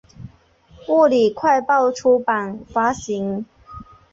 [0.87, 3.45] 物理快报出版发行。